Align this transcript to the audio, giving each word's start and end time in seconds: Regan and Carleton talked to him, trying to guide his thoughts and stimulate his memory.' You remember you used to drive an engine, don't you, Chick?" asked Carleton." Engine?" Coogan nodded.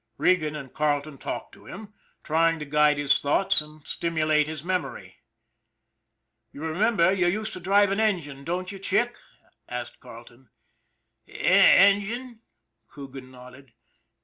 Regan 0.17 0.55
and 0.55 0.73
Carleton 0.73 1.19
talked 1.19 1.51
to 1.53 1.65
him, 1.67 1.93
trying 2.23 2.57
to 2.57 2.65
guide 2.65 2.97
his 2.97 3.21
thoughts 3.21 3.61
and 3.61 3.85
stimulate 3.85 4.47
his 4.47 4.63
memory.' 4.63 5.17
You 6.51 6.61
remember 6.63 7.11
you 7.13 7.27
used 7.27 7.53
to 7.53 7.59
drive 7.59 7.91
an 7.91 7.99
engine, 7.99 8.43
don't 8.43 8.71
you, 8.71 8.79
Chick?" 8.79 9.15
asked 9.69 9.99
Carleton." 9.99 10.49
Engine?" 11.27 12.41
Coogan 12.91 13.29
nodded. 13.29 13.73